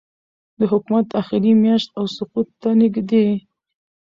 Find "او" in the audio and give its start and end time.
1.97-2.05